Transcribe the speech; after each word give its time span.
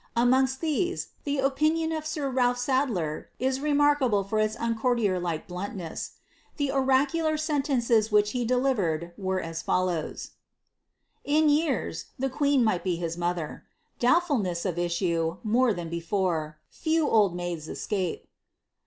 Amongst 0.15 0.61
these, 0.61 1.09
ihe 1.27 1.37
opinion 1.45 1.91
of 1.91 2.07
sir 2.07 2.27
Ralph 2.27 2.57
Sadler 2.57 3.29
is 3.37 3.59
teniarkahle 3.59 4.27
tor 4.27 4.39
ila 4.39 4.49
uncouriier 4.49 5.21
like 5.21 5.47
bluniness. 5.47 6.13
The 6.57 6.69
oraculo 6.69 7.33
aeiiiedcea 7.33 8.11
which 8.11 8.31
he 8.31 8.43
delivered, 8.43 9.11
were 9.15 9.39
as 9.39 9.61
foilows:—" 9.61 10.31
In 11.37 11.49
years, 11.49 12.05
ihc 12.19 12.31
ijueen 12.31 12.63
miglil 12.63 12.83
be 12.83 12.95
hia 12.95 13.11
mother. 13.15 13.63
DoublfiilnesB 13.99 14.65
of 14.65 14.79
issue, 14.79 15.37
more 15.43 15.71
than 15.71 15.91
berore— 15.91 16.55
fcw 16.73 17.03
old 17.05 17.35
maids 17.35 17.67
escape."' 17.69 18.27